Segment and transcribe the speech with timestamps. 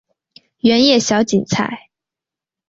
[0.61, 1.91] 圆叶小堇菜